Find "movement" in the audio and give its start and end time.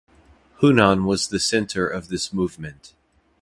2.33-2.95